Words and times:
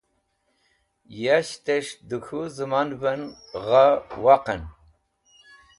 Yashtẽs̃h 1.21 1.93
dẽ 2.07 2.21
k̃hũ 2.25 2.41
zẽmanvẽn 2.55 3.21
gha 3.65 3.85
waqẽn. 4.23 4.61